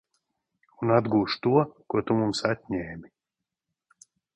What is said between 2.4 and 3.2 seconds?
atņēmi!